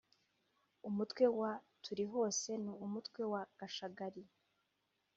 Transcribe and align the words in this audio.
umutwe 0.89 1.23
wa 1.39 1.51
Turihose 1.83 2.51
n’Umutwe 2.63 3.21
wa 3.31 3.41
Gashagari 3.57 4.23